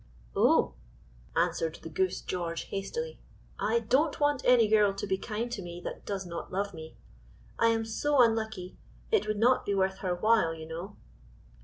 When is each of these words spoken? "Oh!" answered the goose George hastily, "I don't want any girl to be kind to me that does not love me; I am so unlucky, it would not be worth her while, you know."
"Oh!" 0.35 0.73
answered 1.35 1.77
the 1.83 1.89
goose 1.89 2.21
George 2.21 2.63
hastily, 2.69 3.19
"I 3.59 3.77
don't 3.81 4.19
want 4.19 4.43
any 4.43 4.67
girl 4.67 4.95
to 4.95 5.05
be 5.05 5.15
kind 5.19 5.51
to 5.51 5.61
me 5.61 5.79
that 5.83 6.07
does 6.07 6.25
not 6.25 6.51
love 6.51 6.73
me; 6.73 6.97
I 7.59 7.67
am 7.67 7.85
so 7.85 8.19
unlucky, 8.19 8.79
it 9.11 9.27
would 9.27 9.37
not 9.37 9.63
be 9.63 9.75
worth 9.75 9.99
her 9.99 10.15
while, 10.15 10.55
you 10.55 10.65
know." 10.67 10.95